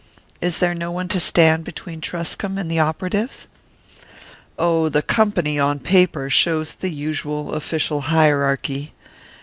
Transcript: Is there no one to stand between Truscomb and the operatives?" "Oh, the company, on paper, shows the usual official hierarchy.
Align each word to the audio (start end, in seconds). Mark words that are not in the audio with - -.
Is 0.41 0.57
there 0.57 0.73
no 0.73 0.89
one 0.89 1.07
to 1.09 1.19
stand 1.19 1.63
between 1.63 2.01
Truscomb 2.01 2.57
and 2.57 2.71
the 2.71 2.79
operatives?" 2.79 3.47
"Oh, 4.57 4.89
the 4.89 5.03
company, 5.03 5.59
on 5.59 5.77
paper, 5.77 6.27
shows 6.27 6.73
the 6.73 6.89
usual 6.89 7.53
official 7.53 8.01
hierarchy. 8.09 8.93